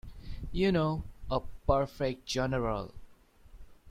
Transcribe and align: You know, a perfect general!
You 0.51 0.71
know, 0.71 1.03
a 1.29 1.41
perfect 1.67 2.25
general! 2.25 2.91